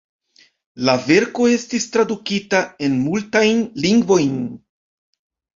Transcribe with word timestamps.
La 0.87 0.93
verko 1.09 1.45
estis 1.57 1.85
tradukita 1.97 2.63
en 2.89 2.97
multajn 3.03 3.63
lingvojn. 3.85 4.37